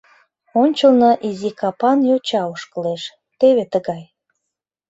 [0.61, 3.03] Ончылно изи капан йоча ошкылеш,
[3.39, 4.03] теве тыгай...